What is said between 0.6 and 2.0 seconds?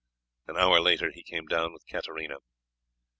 later he came down with